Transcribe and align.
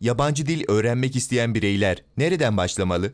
Yabancı 0.00 0.46
dil 0.46 0.64
öğrenmek 0.68 1.16
isteyen 1.16 1.54
bireyler 1.54 2.04
nereden 2.16 2.56
başlamalı? 2.56 3.12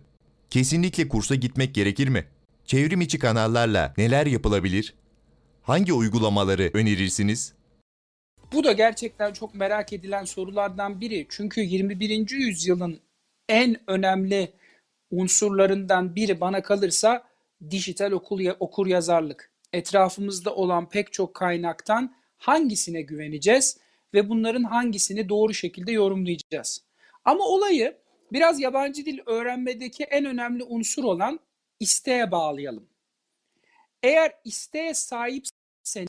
Kesinlikle 0.50 1.08
kursa 1.08 1.34
gitmek 1.34 1.74
gerekir 1.74 2.08
mi? 2.08 2.24
Çevrim 2.64 3.00
içi 3.00 3.18
kanallarla 3.18 3.94
neler 3.98 4.26
yapılabilir? 4.26 4.94
Hangi 5.62 5.92
uygulamaları 5.92 6.70
önerirsiniz? 6.74 7.52
Bu 8.52 8.64
da 8.64 8.72
gerçekten 8.72 9.32
çok 9.32 9.54
merak 9.54 9.92
edilen 9.92 10.24
sorulardan 10.24 11.00
biri. 11.00 11.26
Çünkü 11.30 11.60
21. 11.60 12.30
yüzyılın 12.30 13.00
en 13.48 13.90
önemli 13.90 14.52
unsurlarından 15.10 16.16
biri 16.16 16.40
bana 16.40 16.62
kalırsa 16.62 17.24
dijital 17.70 18.12
okul 18.12 18.46
okur 18.60 18.86
yazarlık. 18.86 19.50
Etrafımızda 19.72 20.54
olan 20.54 20.88
pek 20.88 21.12
çok 21.12 21.34
kaynaktan 21.34 22.16
hangisine 22.38 23.02
güveneceğiz 23.02 23.78
ve 24.16 24.28
bunların 24.28 24.64
hangisini 24.64 25.28
doğru 25.28 25.54
şekilde 25.54 25.92
yorumlayacağız. 25.92 26.84
Ama 27.24 27.44
olayı 27.44 27.98
biraz 28.32 28.60
yabancı 28.60 29.06
dil 29.06 29.18
öğrenmedeki 29.26 30.04
en 30.04 30.24
önemli 30.24 30.64
unsur 30.64 31.04
olan 31.04 31.40
isteğe 31.80 32.30
bağlayalım. 32.30 32.88
Eğer 34.02 34.32
isteğe 34.44 34.94
sahipseniz 34.94 36.08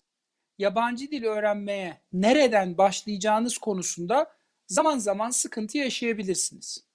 yabancı 0.57 1.11
dil 1.11 1.23
öğrenmeye 1.23 2.01
nereden 2.13 2.77
başlayacağınız 2.77 3.57
konusunda 3.57 4.31
zaman 4.67 4.97
zaman 4.97 5.29
sıkıntı 5.29 5.77
yaşayabilirsiniz. 5.77 6.87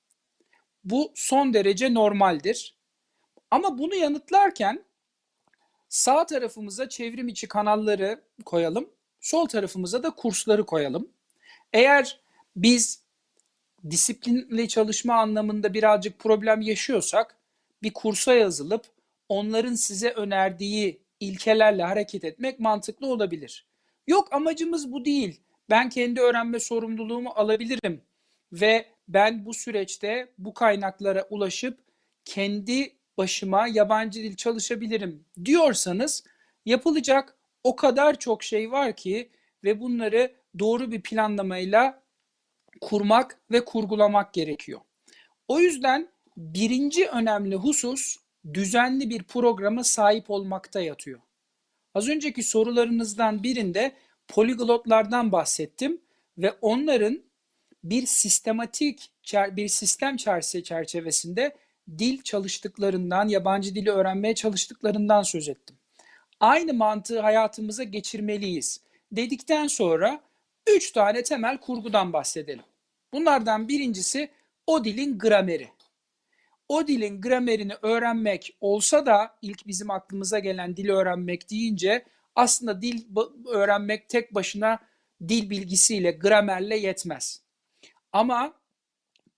Bu 0.84 1.12
son 1.14 1.54
derece 1.54 1.94
normaldir. 1.94 2.78
Ama 3.50 3.78
bunu 3.78 3.94
yanıtlarken 3.94 4.84
sağ 5.88 6.26
tarafımıza 6.26 6.88
çevrim 6.88 7.28
içi 7.28 7.48
kanalları 7.48 8.24
koyalım, 8.44 8.90
sol 9.22 9.46
tarafımıza 9.46 10.02
da 10.02 10.10
kursları 10.10 10.66
koyalım. 10.66 11.08
Eğer 11.72 12.20
biz 12.56 13.02
disiplinli 13.90 14.68
çalışma 14.68 15.14
anlamında 15.14 15.74
birazcık 15.74 16.18
problem 16.18 16.60
yaşıyorsak 16.60 17.36
bir 17.82 17.92
kursa 17.92 18.34
yazılıp 18.34 18.84
onların 19.28 19.74
size 19.74 20.10
önerdiği 20.10 21.00
ilkelerle 21.20 21.82
hareket 21.82 22.24
etmek 22.24 22.60
mantıklı 22.60 23.06
olabilir. 23.06 23.66
Yok 24.06 24.32
amacımız 24.32 24.92
bu 24.92 25.04
değil. 25.04 25.40
Ben 25.70 25.88
kendi 25.88 26.20
öğrenme 26.20 26.60
sorumluluğumu 26.60 27.30
alabilirim 27.30 28.02
ve 28.52 28.86
ben 29.08 29.46
bu 29.46 29.54
süreçte 29.54 30.28
bu 30.38 30.54
kaynaklara 30.54 31.26
ulaşıp 31.30 31.78
kendi 32.24 32.92
başıma 33.18 33.66
yabancı 33.66 34.22
dil 34.22 34.36
çalışabilirim 34.36 35.24
diyorsanız 35.44 36.24
yapılacak 36.66 37.36
o 37.64 37.76
kadar 37.76 38.18
çok 38.18 38.42
şey 38.42 38.70
var 38.72 38.96
ki 38.96 39.30
ve 39.64 39.80
bunları 39.80 40.34
doğru 40.58 40.92
bir 40.92 41.02
planlamayla 41.02 42.02
kurmak 42.80 43.40
ve 43.50 43.64
kurgulamak 43.64 44.34
gerekiyor. 44.34 44.80
O 45.48 45.60
yüzden 45.60 46.08
birinci 46.36 47.08
önemli 47.08 47.56
husus 47.56 48.16
düzenli 48.54 49.10
bir 49.10 49.22
programa 49.22 49.84
sahip 49.84 50.30
olmakta 50.30 50.80
yatıyor. 50.80 51.20
Az 51.94 52.08
önceki 52.08 52.42
sorularınızdan 52.42 53.42
birinde 53.42 53.92
poliglotlardan 54.28 55.32
bahsettim 55.32 56.00
ve 56.38 56.52
onların 56.52 57.22
bir 57.84 58.06
sistematik 58.06 59.10
bir 59.32 59.68
sistem 59.68 60.16
çerçevesinde 60.64 61.56
dil 61.98 62.22
çalıştıklarından, 62.22 63.28
yabancı 63.28 63.74
dili 63.74 63.90
öğrenmeye 63.90 64.34
çalıştıklarından 64.34 65.22
söz 65.22 65.48
ettim. 65.48 65.76
Aynı 66.42 66.74
mantığı 66.74 67.20
hayatımıza 67.20 67.82
geçirmeliyiz 67.82 68.80
dedikten 69.12 69.66
sonra 69.66 70.20
üç 70.66 70.92
tane 70.92 71.22
temel 71.22 71.58
kurgudan 71.58 72.12
bahsedelim. 72.12 72.64
Bunlardan 73.12 73.68
birincisi 73.68 74.30
o 74.66 74.84
dilin 74.84 75.18
grameri. 75.18 75.68
O 76.68 76.86
dilin 76.86 77.20
gramerini 77.20 77.74
öğrenmek 77.82 78.56
olsa 78.60 79.06
da 79.06 79.34
ilk 79.42 79.66
bizim 79.66 79.90
aklımıza 79.90 80.38
gelen 80.38 80.76
dil 80.76 80.88
öğrenmek 80.88 81.50
deyince 81.50 82.04
aslında 82.34 82.82
dil 82.82 83.04
öğrenmek 83.48 84.08
tek 84.08 84.34
başına 84.34 84.78
dil 85.28 85.50
bilgisiyle, 85.50 86.10
gramerle 86.10 86.76
yetmez. 86.76 87.42
Ama 88.12 88.54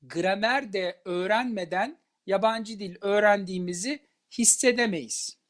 gramer 0.02 0.72
de 0.72 1.00
öğrenmeden 1.04 1.98
yabancı 2.26 2.78
dil 2.78 2.96
öğrendiğimizi 3.00 3.98
hissedemeyiz. 4.30 5.43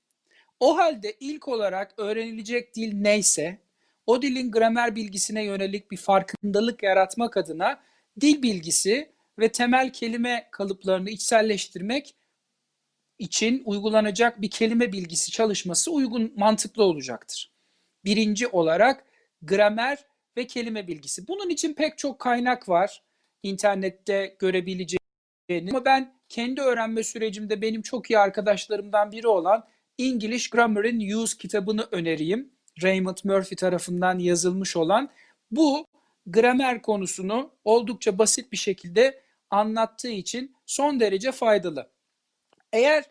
O 0.64 0.76
halde 0.76 1.16
ilk 1.20 1.48
olarak 1.48 1.94
öğrenilecek 1.96 2.74
dil 2.74 2.94
neyse, 2.94 3.58
o 4.06 4.22
dilin 4.22 4.50
gramer 4.50 4.96
bilgisine 4.96 5.44
yönelik 5.44 5.90
bir 5.90 5.96
farkındalık 5.96 6.82
yaratmak 6.82 7.36
adına 7.36 7.80
dil 8.20 8.42
bilgisi 8.42 9.12
ve 9.38 9.48
temel 9.48 9.92
kelime 9.92 10.48
kalıplarını 10.50 11.10
içselleştirmek 11.10 12.14
için 13.18 13.62
uygulanacak 13.64 14.40
bir 14.40 14.50
kelime 14.50 14.92
bilgisi 14.92 15.30
çalışması 15.30 15.90
uygun 15.90 16.32
mantıklı 16.36 16.84
olacaktır. 16.84 17.52
Birinci 18.04 18.48
olarak 18.48 19.04
gramer 19.42 19.98
ve 20.36 20.46
kelime 20.46 20.86
bilgisi. 20.86 21.28
Bunun 21.28 21.50
için 21.50 21.74
pek 21.74 21.98
çok 21.98 22.18
kaynak 22.18 22.68
var. 22.68 23.02
internette 23.42 24.36
görebileceğiniz 24.38 25.70
ama 25.74 25.84
ben 25.84 26.14
kendi 26.28 26.60
öğrenme 26.60 27.02
sürecimde 27.02 27.60
benim 27.62 27.82
çok 27.82 28.10
iyi 28.10 28.18
arkadaşlarımdan 28.18 29.12
biri 29.12 29.28
olan 29.28 29.73
English 29.98 30.50
Grammar 30.50 30.84
in 30.84 31.16
Use 31.16 31.38
kitabını 31.38 31.88
önereyim. 31.90 32.50
Raymond 32.82 33.16
Murphy 33.24 33.56
tarafından 33.56 34.18
yazılmış 34.18 34.76
olan 34.76 35.10
bu 35.50 35.86
gramer 36.26 36.82
konusunu 36.82 37.50
oldukça 37.64 38.18
basit 38.18 38.52
bir 38.52 38.56
şekilde 38.56 39.20
anlattığı 39.50 40.10
için 40.10 40.56
son 40.66 41.00
derece 41.00 41.32
faydalı. 41.32 41.90
Eğer 42.72 43.04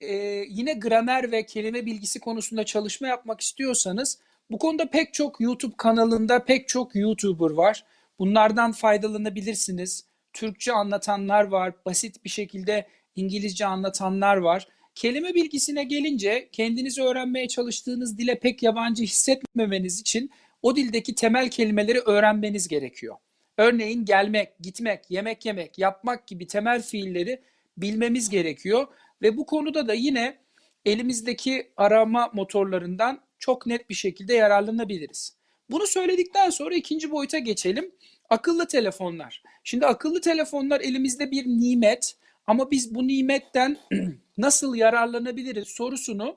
e, 0.00 0.14
yine 0.48 0.74
gramer 0.74 1.32
ve 1.32 1.46
kelime 1.46 1.86
bilgisi 1.86 2.20
konusunda 2.20 2.64
çalışma 2.64 3.08
yapmak 3.08 3.40
istiyorsanız 3.40 4.18
bu 4.50 4.58
konuda 4.58 4.90
pek 4.90 5.14
çok 5.14 5.40
YouTube 5.40 5.74
kanalında 5.76 6.44
pek 6.44 6.68
çok 6.68 6.96
YouTuber 6.96 7.50
var. 7.50 7.84
Bunlardan 8.18 8.72
faydalanabilirsiniz. 8.72 10.04
Türkçe 10.32 10.72
anlatanlar 10.72 11.44
var, 11.44 11.74
basit 11.86 12.24
bir 12.24 12.30
şekilde 12.30 12.86
İngilizce 13.16 13.66
anlatanlar 13.66 14.36
var. 14.36 14.68
Kelime 14.94 15.34
bilgisine 15.34 15.84
gelince 15.84 16.48
kendinizi 16.52 17.02
öğrenmeye 17.02 17.48
çalıştığınız 17.48 18.18
dile 18.18 18.38
pek 18.38 18.62
yabancı 18.62 19.02
hissetmemeniz 19.02 20.00
için 20.00 20.30
o 20.62 20.76
dildeki 20.76 21.14
temel 21.14 21.50
kelimeleri 21.50 21.98
öğrenmeniz 21.98 22.68
gerekiyor. 22.68 23.16
Örneğin 23.58 24.04
gelmek, 24.04 24.58
gitmek, 24.60 25.10
yemek 25.10 25.46
yemek, 25.46 25.78
yapmak 25.78 26.26
gibi 26.26 26.46
temel 26.46 26.82
fiilleri 26.82 27.42
bilmemiz 27.76 28.30
gerekiyor 28.30 28.86
ve 29.22 29.36
bu 29.36 29.46
konuda 29.46 29.88
da 29.88 29.94
yine 29.94 30.38
elimizdeki 30.84 31.72
arama 31.76 32.30
motorlarından 32.32 33.20
çok 33.38 33.66
net 33.66 33.90
bir 33.90 33.94
şekilde 33.94 34.34
yararlanabiliriz. 34.34 35.36
Bunu 35.70 35.86
söyledikten 35.86 36.50
sonra 36.50 36.74
ikinci 36.74 37.10
boyuta 37.10 37.38
geçelim. 37.38 37.90
Akıllı 38.30 38.68
telefonlar. 38.68 39.42
Şimdi 39.64 39.86
akıllı 39.86 40.20
telefonlar 40.20 40.80
elimizde 40.80 41.30
bir 41.30 41.46
nimet 41.46 42.16
ama 42.46 42.70
biz 42.70 42.94
bu 42.94 43.06
nimetten 43.06 43.78
nasıl 44.38 44.74
yararlanabiliriz 44.74 45.68
sorusunu 45.68 46.36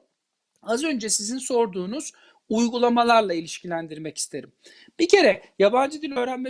az 0.61 0.83
önce 0.83 1.09
sizin 1.09 1.37
sorduğunuz 1.37 2.11
uygulamalarla 2.49 3.33
ilişkilendirmek 3.33 4.17
isterim. 4.17 4.51
Bir 4.99 5.07
kere 5.07 5.43
yabancı 5.59 6.01
dil 6.01 6.11
öğrenme 6.11 6.49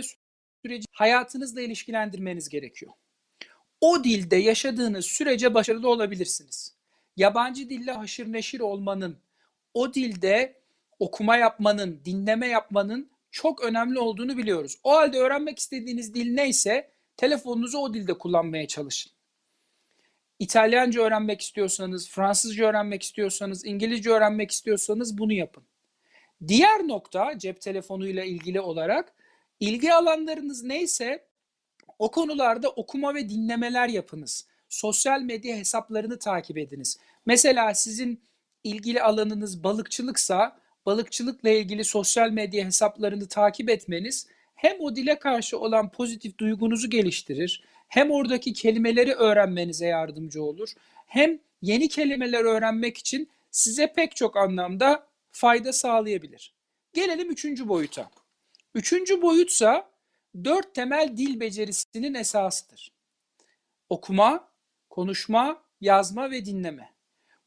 süreci 0.64 0.86
hayatınızla 0.92 1.60
ilişkilendirmeniz 1.60 2.48
gerekiyor. 2.48 2.92
O 3.80 4.04
dilde 4.04 4.36
yaşadığınız 4.36 5.06
sürece 5.06 5.54
başarılı 5.54 5.90
olabilirsiniz. 5.90 6.76
Yabancı 7.16 7.70
dille 7.70 7.92
haşır 7.92 8.32
neşir 8.32 8.60
olmanın, 8.60 9.18
o 9.74 9.94
dilde 9.94 10.60
okuma 10.98 11.36
yapmanın, 11.36 12.00
dinleme 12.04 12.46
yapmanın 12.46 13.10
çok 13.30 13.64
önemli 13.64 13.98
olduğunu 13.98 14.36
biliyoruz. 14.36 14.78
O 14.84 14.96
halde 14.96 15.18
öğrenmek 15.18 15.58
istediğiniz 15.58 16.14
dil 16.14 16.34
neyse 16.34 16.90
telefonunuzu 17.16 17.78
o 17.78 17.94
dilde 17.94 18.18
kullanmaya 18.18 18.66
çalışın. 18.68 19.12
İtalyanca 20.38 21.02
öğrenmek 21.02 21.40
istiyorsanız, 21.40 22.08
Fransızca 22.08 22.66
öğrenmek 22.66 23.02
istiyorsanız, 23.02 23.64
İngilizce 23.64 24.10
öğrenmek 24.10 24.50
istiyorsanız 24.50 25.18
bunu 25.18 25.32
yapın. 25.32 25.64
Diğer 26.48 26.88
nokta 26.88 27.38
cep 27.38 27.60
telefonuyla 27.60 28.24
ilgili 28.24 28.60
olarak 28.60 29.14
ilgi 29.60 29.92
alanlarınız 29.92 30.62
neyse 30.62 31.28
o 31.98 32.10
konularda 32.10 32.70
okuma 32.70 33.14
ve 33.14 33.28
dinlemeler 33.28 33.88
yapınız. 33.88 34.46
Sosyal 34.68 35.20
medya 35.20 35.56
hesaplarını 35.56 36.18
takip 36.18 36.58
ediniz. 36.58 36.98
Mesela 37.26 37.74
sizin 37.74 38.22
ilgili 38.64 39.02
alanınız 39.02 39.64
balıkçılıksa 39.64 40.58
balıkçılıkla 40.86 41.50
ilgili 41.50 41.84
sosyal 41.84 42.30
medya 42.30 42.66
hesaplarını 42.66 43.28
takip 43.28 43.70
etmeniz 43.70 44.26
hem 44.54 44.80
o 44.80 44.96
dile 44.96 45.18
karşı 45.18 45.58
olan 45.58 45.90
pozitif 45.90 46.38
duygunuzu 46.38 46.90
geliştirir, 46.90 47.64
hem 47.88 48.10
oradaki 48.10 48.52
kelimeleri 48.52 49.14
öğrenmenize 49.14 49.86
yardımcı 49.86 50.42
olur, 50.42 50.72
hem 51.06 51.38
yeni 51.62 51.88
kelimeler 51.88 52.44
öğrenmek 52.44 52.98
için 52.98 53.30
size 53.50 53.92
pek 53.92 54.16
çok 54.16 54.36
anlamda 54.36 55.06
fayda 55.30 55.72
sağlayabilir. 55.72 56.54
Gelelim 56.92 57.30
üçüncü 57.30 57.68
boyuta. 57.68 58.10
Üçüncü 58.74 59.22
boyutsa 59.22 59.90
dört 60.44 60.74
temel 60.74 61.16
dil 61.16 61.40
becerisinin 61.40 62.14
esasıdır. 62.14 62.92
Okuma, 63.88 64.48
konuşma, 64.90 65.62
yazma 65.80 66.30
ve 66.30 66.44
dinleme. 66.44 66.90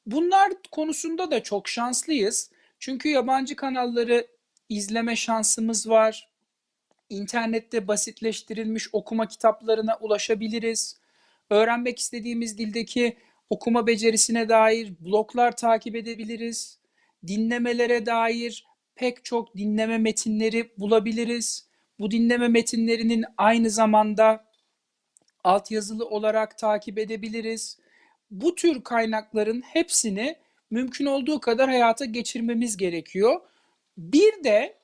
Bunlar 0.05 0.51
konusunda 0.71 1.31
da 1.31 1.43
çok 1.43 1.67
şanslıyız. 1.67 2.51
Çünkü 2.79 3.09
yabancı 3.09 3.55
kanalları 3.55 4.27
izleme 4.69 5.15
şansımız 5.15 5.89
var. 5.89 6.30
İnternette 7.11 7.87
basitleştirilmiş 7.87 8.89
okuma 8.93 9.27
kitaplarına 9.27 9.97
ulaşabiliriz. 10.01 10.97
Öğrenmek 11.49 11.99
istediğimiz 11.99 12.57
dildeki 12.57 13.17
okuma 13.49 13.87
becerisine 13.87 14.49
dair 14.49 14.93
bloglar 14.99 15.55
takip 15.55 15.95
edebiliriz. 15.95 16.79
Dinlemelere 17.27 18.05
dair 18.05 18.65
pek 18.95 19.25
çok 19.25 19.57
dinleme 19.57 19.97
metinleri 19.97 20.71
bulabiliriz. 20.77 21.67
Bu 21.99 22.11
dinleme 22.11 22.47
metinlerinin 22.47 23.25
aynı 23.37 23.69
zamanda 23.69 24.45
altyazılı 25.43 26.05
olarak 26.05 26.57
takip 26.57 26.97
edebiliriz. 26.97 27.77
Bu 28.31 28.55
tür 28.55 28.83
kaynakların 28.83 29.61
hepsini 29.61 30.35
mümkün 30.69 31.05
olduğu 31.05 31.39
kadar 31.39 31.69
hayata 31.69 32.05
geçirmemiz 32.05 32.77
gerekiyor. 32.77 33.41
Bir 33.97 34.43
de 34.43 34.80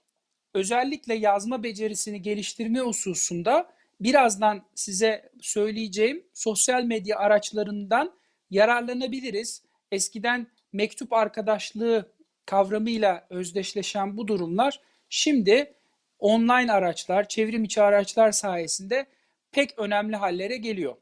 özellikle 0.54 1.14
yazma 1.14 1.64
becerisini 1.64 2.22
geliştirme 2.22 2.80
hususunda 2.80 3.74
birazdan 4.02 4.64
size 4.76 5.32
söyleyeceğim 5.42 6.24
sosyal 6.34 6.84
medya 6.84 7.18
araçlarından 7.18 8.14
yararlanabiliriz. 8.50 9.64
Eskiden 9.92 10.48
mektup 10.74 11.14
arkadaşlığı 11.14 12.12
kavramıyla 12.46 13.28
özdeşleşen 13.30 14.18
bu 14.18 14.28
durumlar 14.28 14.82
şimdi 15.10 15.74
online 16.20 16.72
araçlar, 16.72 17.28
çevrim 17.28 17.64
içi 17.64 17.82
araçlar 17.82 18.32
sayesinde 18.32 19.06
pek 19.52 19.80
önemli 19.80 20.16
hallere 20.16 20.58
geliyor. 20.58 20.96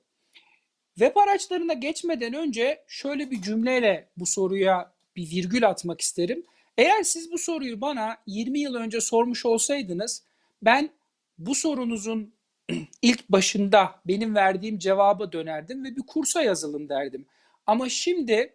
Web 0.96 1.16
araçlarına 1.16 1.74
geçmeden 1.74 2.34
önce 2.34 2.84
şöyle 2.88 3.32
bir 3.32 3.42
cümleyle 3.42 4.10
bu 4.18 4.26
soruya 4.26 4.94
bir 5.16 5.32
virgül 5.32 5.68
atmak 5.68 6.02
isterim. 6.02 6.44
Eğer 6.78 7.04
siz 7.04 7.32
bu 7.32 7.38
soruyu 7.38 7.82
bana 7.82 8.18
20 8.28 8.60
yıl 8.60 8.76
önce 8.76 9.02
sormuş 9.02 9.46
olsaydınız 9.46 10.24
ben 10.62 10.90
bu 11.38 11.56
sorunuzun 11.56 12.36
ilk 13.02 13.30
başında 13.30 14.02
benim 14.06 14.36
verdiğim 14.36 14.80
cevaba 14.80 15.32
dönerdim 15.32 15.84
ve 15.84 15.96
bir 15.96 16.04
kursa 16.08 16.44
yazılın 16.44 16.90
derdim. 16.90 17.26
Ama 17.66 17.90
şimdi 17.90 18.54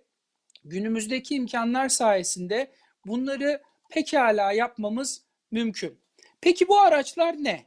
günümüzdeki 0.65 1.35
imkanlar 1.35 1.89
sayesinde 1.89 2.71
bunları 3.07 3.63
pekala 3.91 4.53
yapmamız 4.53 5.23
mümkün. 5.51 5.99
Peki 6.41 6.69
bu 6.69 6.81
araçlar 6.81 7.35
ne? 7.35 7.67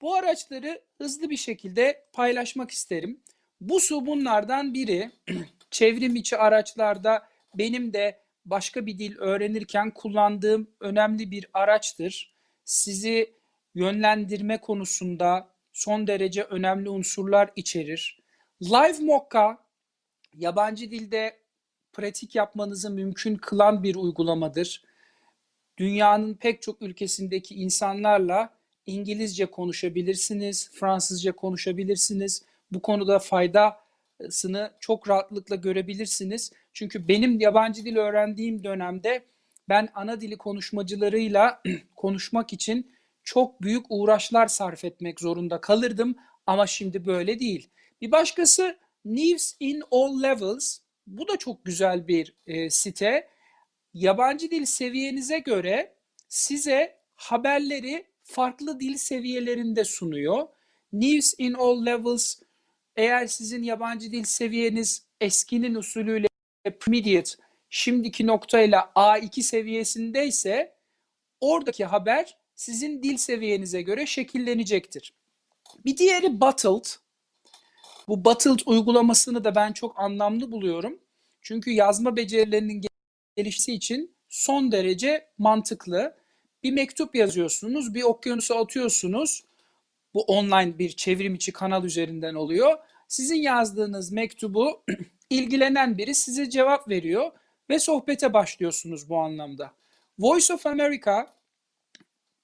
Bu 0.00 0.14
araçları 0.14 0.82
hızlı 0.98 1.30
bir 1.30 1.36
şekilde 1.36 2.04
paylaşmak 2.12 2.70
isterim. 2.70 3.20
Bu 3.60 3.80
su 3.80 4.06
bunlardan 4.06 4.74
biri. 4.74 5.10
Çevrim 5.70 6.16
içi 6.16 6.36
araçlarda 6.36 7.28
benim 7.54 7.92
de 7.92 8.25
başka 8.46 8.86
bir 8.86 8.98
dil 8.98 9.18
öğrenirken 9.18 9.90
kullandığım 9.90 10.70
önemli 10.80 11.30
bir 11.30 11.46
araçtır. 11.54 12.34
Sizi 12.64 13.34
yönlendirme 13.74 14.60
konusunda 14.60 15.48
son 15.72 16.06
derece 16.06 16.42
önemli 16.42 16.88
unsurlar 16.88 17.50
içerir. 17.56 18.22
Live 18.62 19.04
Mokka 19.04 19.58
yabancı 20.34 20.90
dilde 20.90 21.36
pratik 21.92 22.34
yapmanızı 22.34 22.90
mümkün 22.90 23.36
kılan 23.36 23.82
bir 23.82 23.94
uygulamadır. 23.94 24.84
Dünyanın 25.78 26.34
pek 26.34 26.62
çok 26.62 26.82
ülkesindeki 26.82 27.54
insanlarla 27.54 28.56
İngilizce 28.86 29.46
konuşabilirsiniz, 29.46 30.70
Fransızca 30.72 31.32
konuşabilirsiniz. 31.32 32.44
Bu 32.70 32.82
konuda 32.82 33.18
faydasını 33.18 34.72
çok 34.80 35.08
rahatlıkla 35.08 35.56
görebilirsiniz. 35.56 36.52
Çünkü 36.76 37.08
benim 37.08 37.40
yabancı 37.40 37.84
dil 37.84 37.96
öğrendiğim 37.96 38.64
dönemde 38.64 39.24
ben 39.68 39.88
ana 39.94 40.20
dili 40.20 40.36
konuşmacılarıyla 40.36 41.62
konuşmak 41.96 42.52
için 42.52 42.92
çok 43.22 43.62
büyük 43.62 43.86
uğraşlar 43.88 44.46
sarf 44.46 44.84
etmek 44.84 45.20
zorunda 45.20 45.60
kalırdım 45.60 46.16
ama 46.46 46.66
şimdi 46.66 47.06
böyle 47.06 47.38
değil. 47.40 47.70
Bir 48.00 48.10
başkası 48.12 48.78
News 49.04 49.52
in 49.60 49.82
All 49.90 50.22
Levels. 50.22 50.78
Bu 51.06 51.28
da 51.28 51.36
çok 51.36 51.64
güzel 51.64 52.08
bir 52.08 52.34
e, 52.46 52.70
site. 52.70 53.28
Yabancı 53.94 54.50
dil 54.50 54.64
seviyenize 54.64 55.38
göre 55.38 55.94
size 56.28 56.96
haberleri 57.14 58.06
farklı 58.22 58.80
dil 58.80 58.96
seviyelerinde 58.96 59.84
sunuyor. 59.84 60.48
News 60.92 61.34
in 61.38 61.52
All 61.52 61.86
Levels 61.86 62.40
eğer 62.96 63.26
sizin 63.26 63.62
yabancı 63.62 64.12
dil 64.12 64.24
seviyeniz 64.24 65.06
eskinin 65.20 65.74
usulüyle 65.74 66.26
intermediate 66.66 67.30
şimdiki 67.70 68.26
noktayla 68.26 68.92
A2 68.96 69.42
seviyesindeyse 69.42 70.74
oradaki 71.40 71.84
haber 71.84 72.36
sizin 72.54 73.02
dil 73.02 73.16
seviyenize 73.16 73.82
göre 73.82 74.06
şekillenecektir. 74.06 75.14
Bir 75.84 75.96
diğeri 75.96 76.40
Bottled. 76.40 76.84
Bu 78.08 78.24
Bottled 78.24 78.60
uygulamasını 78.66 79.44
da 79.44 79.54
ben 79.54 79.72
çok 79.72 80.00
anlamlı 80.00 80.52
buluyorum. 80.52 80.98
Çünkü 81.42 81.70
yazma 81.70 82.16
becerilerinin 82.16 82.82
gelişmesi 83.36 83.72
için 83.72 84.16
son 84.28 84.72
derece 84.72 85.28
mantıklı. 85.38 86.16
Bir 86.62 86.72
mektup 86.72 87.14
yazıyorsunuz, 87.14 87.94
bir 87.94 88.02
okyanusa 88.02 88.54
atıyorsunuz. 88.54 89.44
Bu 90.14 90.22
online 90.22 90.78
bir 90.78 90.90
çevrim 90.90 91.34
içi 91.34 91.52
kanal 91.52 91.84
üzerinden 91.84 92.34
oluyor. 92.34 92.78
Sizin 93.08 93.36
yazdığınız 93.36 94.12
mektubu 94.12 94.84
ilgilenen 95.30 95.98
biri 95.98 96.14
size 96.14 96.50
cevap 96.50 96.88
veriyor 96.88 97.30
ve 97.70 97.78
sohbete 97.78 98.32
başlıyorsunuz 98.32 99.08
bu 99.08 99.18
anlamda. 99.18 99.72
Voice 100.18 100.54
of 100.54 100.66
America 100.66 101.26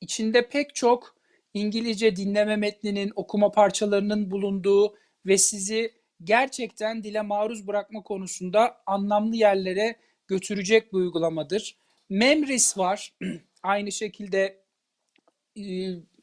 içinde 0.00 0.48
pek 0.48 0.74
çok 0.74 1.16
İngilizce 1.54 2.16
dinleme 2.16 2.56
metninin, 2.56 3.12
okuma 3.16 3.50
parçalarının 3.50 4.30
bulunduğu 4.30 4.96
ve 5.26 5.38
sizi 5.38 5.92
gerçekten 6.24 7.04
dile 7.04 7.22
maruz 7.22 7.66
bırakma 7.66 8.02
konusunda 8.02 8.82
anlamlı 8.86 9.36
yerlere 9.36 9.96
götürecek 10.26 10.92
bir 10.92 10.98
uygulamadır. 10.98 11.76
Memris 12.08 12.78
var. 12.78 13.14
Aynı 13.62 13.92
şekilde 13.92 14.62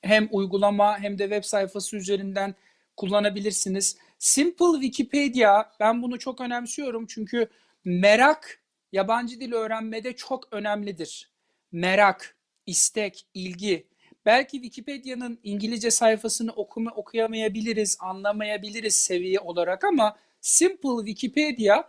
hem 0.01 0.29
uygulama 0.31 0.99
hem 0.99 1.19
de 1.19 1.23
web 1.23 1.43
sayfası 1.43 1.97
üzerinden 1.97 2.55
kullanabilirsiniz. 2.99 3.97
Simple 4.17 4.81
Wikipedia 4.81 5.71
ben 5.79 6.01
bunu 6.01 6.19
çok 6.19 6.41
önemsiyorum 6.41 7.05
çünkü 7.07 7.47
merak 7.85 8.59
yabancı 8.91 9.39
dil 9.39 9.53
öğrenmede 9.53 10.15
çok 10.15 10.53
önemlidir. 10.53 11.29
Merak, 11.71 12.35
istek, 12.65 13.27
ilgi. 13.33 13.87
Belki 14.25 14.51
Wikipedia'nın 14.51 15.39
İngilizce 15.43 15.91
sayfasını 15.91 16.51
okuma 16.51 16.91
okuyamayabiliriz, 16.91 17.97
anlamayabiliriz 17.99 18.95
seviye 18.95 19.39
olarak 19.39 19.83
ama 19.83 20.17
Simple 20.41 21.05
Wikipedia 21.05 21.83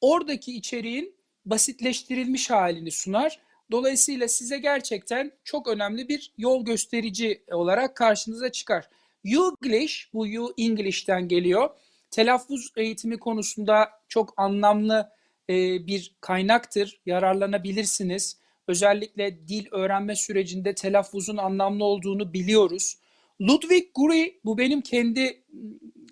oradaki 0.00 0.56
içeriğin 0.56 1.14
basitleştirilmiş 1.44 2.50
halini 2.50 2.90
sunar. 2.90 3.38
Dolayısıyla 3.70 4.28
size 4.28 4.58
gerçekten 4.58 5.32
çok 5.44 5.68
önemli 5.68 6.08
bir 6.08 6.32
yol 6.38 6.64
gösterici 6.64 7.42
olarak 7.52 7.96
karşınıza 7.96 8.52
çıkar. 8.52 8.88
Youglish, 9.24 10.10
bu 10.14 10.26
You 10.26 10.54
English'ten 10.58 11.28
geliyor. 11.28 11.70
Telaffuz 12.10 12.72
eğitimi 12.76 13.18
konusunda 13.18 13.90
çok 14.08 14.34
anlamlı 14.36 15.10
e, 15.50 15.86
bir 15.86 16.16
kaynaktır. 16.20 17.00
Yararlanabilirsiniz. 17.06 18.38
Özellikle 18.68 19.48
dil 19.48 19.66
öğrenme 19.70 20.16
sürecinde 20.16 20.74
telaffuzun 20.74 21.36
anlamlı 21.36 21.84
olduğunu 21.84 22.32
biliyoruz. 22.32 22.98
Ludwig 23.40 23.84
Guri, 23.94 24.40
bu 24.44 24.58
benim 24.58 24.80
kendi 24.80 25.44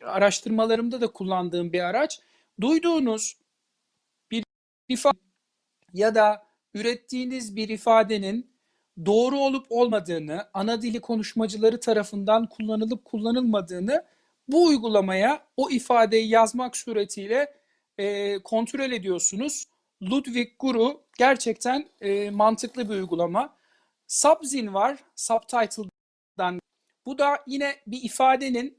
araştırmalarımda 0.05 1.01
da 1.01 1.13
kullandığım 1.13 1.73
bir 1.73 1.81
araç. 1.81 2.21
Duyduğunuz 2.61 3.37
bir 4.31 4.45
ifade 4.89 5.19
ya 5.93 6.15
da 6.15 6.47
ürettiğiniz 6.75 7.57
bir 7.57 7.69
ifadenin 7.69 8.56
doğru 9.07 9.39
olup 9.39 9.67
olmadığını, 9.71 10.49
ana 10.55 10.83
dili 10.83 11.01
konuşmacıları 11.01 11.81
tarafından 11.81 12.49
kullanılıp 12.49 13.05
kullanılmadığını 13.05 14.05
bu 14.49 14.65
uygulamaya 14.65 15.47
o 15.57 15.71
ifadeyi 15.71 16.29
yazmak 16.29 16.77
suretiyle 16.77 17.55
e, 17.99 18.39
kontrol 18.39 18.93
ediyorsunuz. 18.93 19.67
Ludwig 20.03 20.49
Guru 20.59 21.03
gerçekten 21.19 21.89
e, 22.01 22.31
mantıklı 22.31 22.89
bir 22.89 22.95
uygulama. 22.95 23.57
Subzin 24.07 24.75
var, 24.75 24.99
subtitle'dan. 25.17 26.61
Bu 27.07 27.19
da 27.19 27.39
yine 27.47 27.77
bir 27.87 28.03
ifadenin 28.03 28.79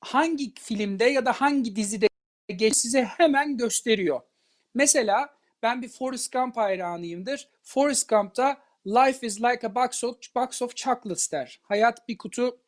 hangi 0.00 0.54
filmde 0.54 1.04
ya 1.04 1.26
da 1.26 1.32
hangi 1.32 1.76
dizide 1.76 2.08
geç 2.56 2.76
size 2.76 3.04
hemen 3.04 3.56
gösteriyor. 3.56 4.20
Mesela 4.74 5.36
ben 5.62 5.82
bir 5.82 5.88
Forrest 5.88 6.32
Gump 6.32 6.56
hayranıyımdır. 6.56 7.48
Forrest 7.62 8.08
Gump'ta 8.08 8.56
Life 8.86 9.26
is 9.26 9.40
like 9.40 9.66
a 9.66 9.74
box 9.74 10.04
of, 10.04 10.16
box 10.34 10.62
of 10.62 10.76
chocolates 10.76 11.32
der. 11.32 11.60
Hayat 11.62 12.08
bir 12.08 12.18
kutu 12.18 12.58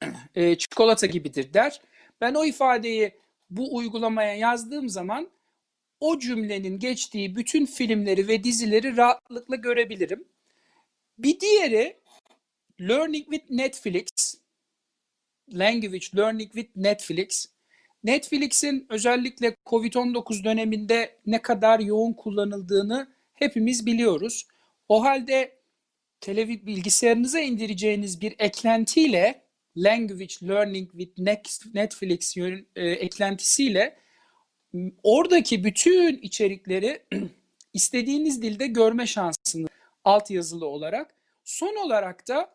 e, 0.34 0.58
çikolata 0.58 1.06
gibidir 1.06 1.54
der. 1.54 1.80
Ben 2.20 2.34
o 2.34 2.44
ifadeyi 2.44 3.20
bu 3.50 3.76
uygulamaya 3.76 4.34
yazdığım 4.34 4.88
zaman 4.88 5.30
o 6.00 6.18
cümlenin 6.18 6.78
geçtiği 6.78 7.36
bütün 7.36 7.66
filmleri 7.66 8.28
ve 8.28 8.44
dizileri 8.44 8.96
rahatlıkla 8.96 9.56
görebilirim. 9.56 10.24
Bir 11.18 11.40
diğeri 11.40 11.96
Learning 12.80 13.24
with 13.24 13.50
Netflix. 13.50 14.06
Language 15.52 16.06
Learning 16.16 16.52
with 16.52 16.76
Netflix. 16.76 17.46
Netflix'in 18.04 18.86
özellikle 18.88 19.56
Covid-19 19.66 20.44
döneminde 20.44 21.16
ne 21.26 21.42
kadar 21.42 21.80
yoğun 21.80 22.12
kullanıldığını 22.12 23.08
hepimiz 23.34 23.86
biliyoruz. 23.86 24.46
O 24.88 25.04
halde 25.04 25.58
televiz 26.20 26.66
bilgisayarınıza 26.66 27.40
indireceğiniz 27.40 28.20
bir 28.20 28.34
eklentiyle 28.38 29.44
Language 29.76 30.34
Learning 30.42 30.90
with 30.90 31.18
Netflix 31.74 32.36
e, 32.76 32.90
eklentisiyle 32.90 33.96
oradaki 35.02 35.64
bütün 35.64 36.18
içerikleri 36.18 37.02
istediğiniz 37.72 38.42
dilde 38.42 38.66
görme 38.66 39.06
şansını 39.06 39.68
alt 40.04 40.30
yazılı 40.30 40.66
olarak. 40.66 41.14
Son 41.44 41.86
olarak 41.86 42.28
da 42.28 42.54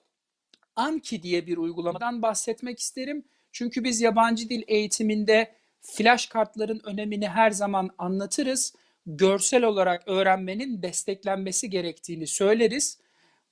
Anki 0.76 1.24
diye 1.24 1.48
bir 1.48 1.58
uygulamadan 1.58 2.22
bahsetmek 2.22 2.80
isterim. 2.80 3.26
Çünkü 3.52 3.84
biz 3.84 4.02
yabancı 4.02 4.50
dil 4.50 4.64
eğitiminde 4.68 5.56
flash 5.82 6.26
kartların 6.26 6.82
önemini 6.84 7.28
her 7.30 7.52
zaman 7.52 7.90
anlatırız. 7.98 8.74
Görsel 9.12 9.64
olarak 9.64 10.08
öğrenmenin 10.08 10.82
desteklenmesi 10.82 11.70
gerektiğini 11.70 12.28
söyleriz. 12.28 13.00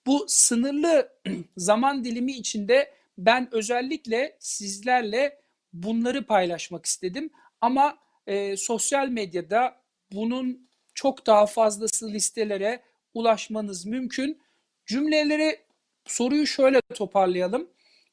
Bu 0.05 0.25
sınırlı 0.27 1.13
zaman 1.57 2.03
dilimi 2.03 2.31
içinde 2.31 2.93
ben 3.17 3.49
özellikle 3.51 4.37
sizlerle 4.39 5.41
bunları 5.73 6.25
paylaşmak 6.25 6.85
istedim. 6.85 7.29
Ama 7.61 7.97
e, 8.27 8.57
sosyal 8.57 9.07
medyada 9.07 9.81
bunun 10.11 10.69
çok 10.93 11.25
daha 11.27 11.45
fazlası 11.45 12.13
listelere 12.13 12.83
ulaşmanız 13.13 13.85
mümkün. 13.85 14.41
Cümleleri 14.85 15.59
soruyu 16.05 16.47
şöyle 16.47 16.81
toparlayalım. 16.81 17.69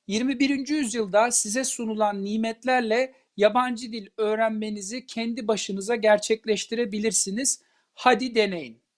21. 0.06 0.68
yüzyılda 0.68 1.30
size 1.30 1.64
sunulan 1.64 2.24
nimetlerle 2.24 3.14
yabancı 3.36 3.92
dil 3.92 4.06
öğrenmenizi 4.18 5.06
kendi 5.06 5.48
başınıza 5.48 5.96
gerçekleştirebilirsiniz. 5.96 7.62
Hadi 7.94 8.34
deneyin. 8.34 8.83